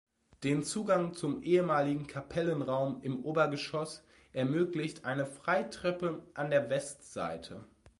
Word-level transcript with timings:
Den 0.43 0.63
Zugang 0.63 1.13
zum 1.13 1.43
ehemaligen 1.43 2.07
Kapellenraum 2.07 3.03
im 3.03 3.23
Obergeschoss 3.23 4.03
ermöglicht 4.33 5.05
eine 5.05 5.27
Freitreppe 5.27 6.23
an 6.33 6.49
der 6.49 6.71
Westseite. 6.71 7.65